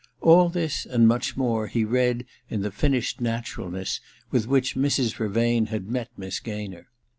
[0.19, 3.99] All this, and much more, he read in the finished naturalness
[4.31, 5.13] with which Mrs.
[5.13, 6.87] Vervain had met Miss Gaynor.